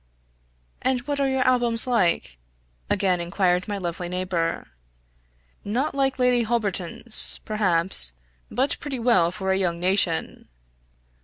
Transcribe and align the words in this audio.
"And 0.81 1.01
what 1.01 1.19
are 1.19 1.27
your 1.27 1.43
albums 1.43 1.85
like?" 1.85 2.39
again 2.89 3.21
inquired 3.21 3.67
my 3.67 3.77
lovely 3.77 4.09
neighbor. 4.09 4.69
"Not 5.63 5.93
like 5.93 6.17
Lady 6.17 6.41
Holberton's, 6.41 7.39
perhaps 7.45 8.11
but 8.49 8.79
pretty 8.79 8.97
well 8.97 9.29
for 9.29 9.51
a 9.51 9.57
young 9.59 9.79
nation." 9.79 10.47